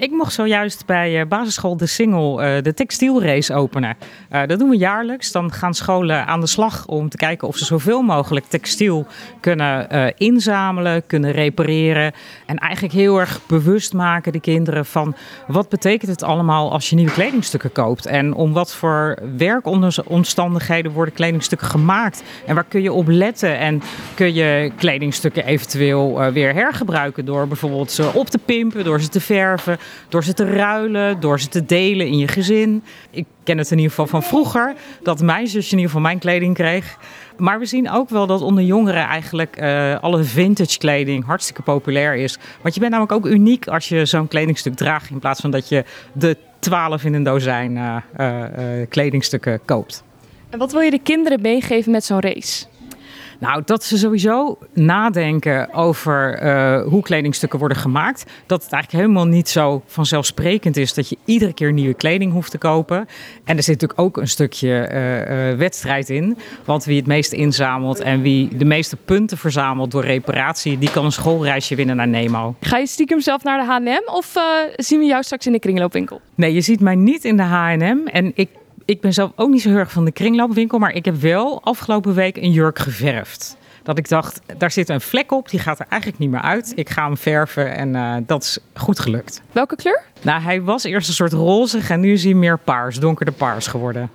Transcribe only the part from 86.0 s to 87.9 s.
niet meer uit. Ik ga hem verven